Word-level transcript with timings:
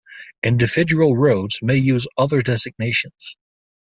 Individual 0.41 1.15
roads 1.15 1.59
may 1.61 1.75
use 1.77 2.07
other 2.17 2.41
designations. 2.41 3.37